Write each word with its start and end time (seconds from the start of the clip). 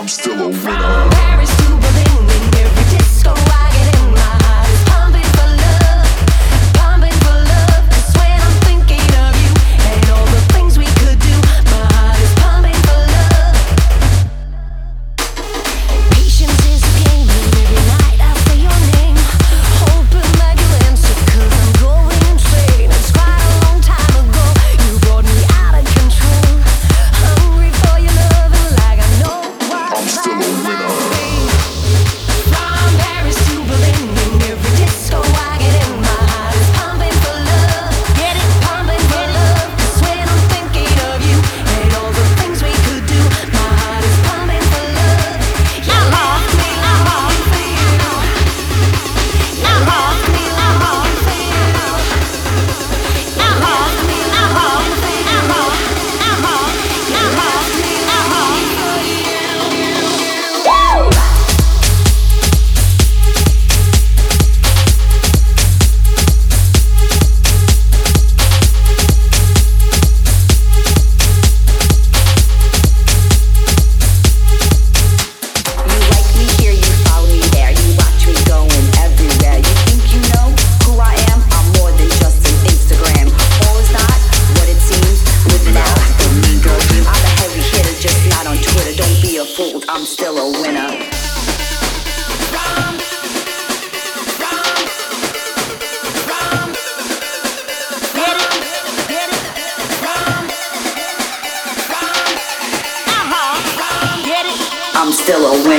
I'm 0.00 0.08
still 0.08 0.40
a 0.40 0.48
winner. 0.48 1.29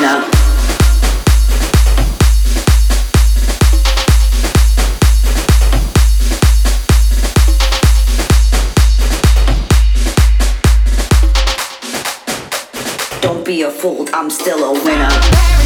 Don't 0.01 0.25
be 13.45 13.61
a 13.61 13.69
fool, 13.69 14.07
I'm 14.11 14.31
still 14.31 14.63
a 14.63 14.71
winner. 14.83 15.60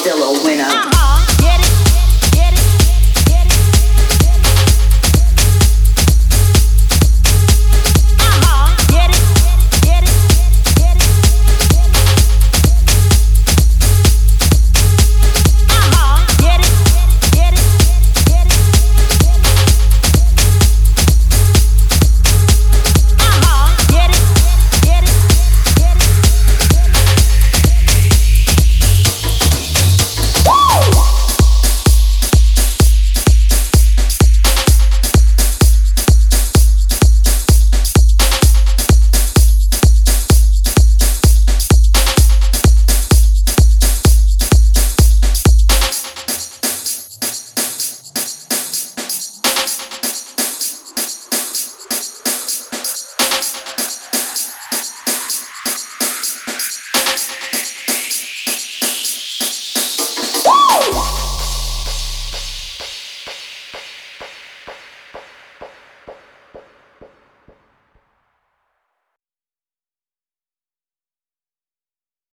Still 0.00 0.22
a 0.22 0.44
winner. 0.44 0.99